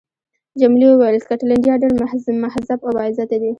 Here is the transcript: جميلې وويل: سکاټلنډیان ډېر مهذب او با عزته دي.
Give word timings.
جميلې 0.61 0.87
وويل: 0.89 1.23
سکاټلنډیان 1.23 1.77
ډېر 1.81 1.93
مهذب 2.43 2.79
او 2.85 2.91
با 2.95 3.01
عزته 3.07 3.35
دي. 3.41 3.49